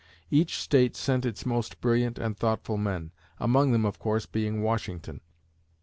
[0.31, 5.21] Each State sent its most brilliant and thoughtful men, among them, of course, being Washington.